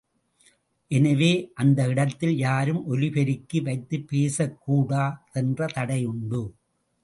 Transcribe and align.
எனவே, 0.91 1.51
அந்த 1.53 1.87
இடத்தில், 1.87 2.35
யாரும் 2.37 2.85
ஒலி 2.85 3.09
பெருக்கி 3.09 3.61
வைத்துப் 3.61 4.07
பேசக் 4.07 4.57
கூடா 4.61 5.23
தென்ற 5.31 5.65
தடையுண்டு. 5.65 6.41